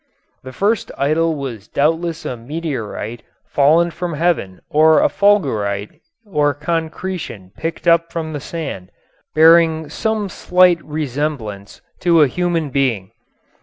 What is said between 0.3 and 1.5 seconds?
The first idol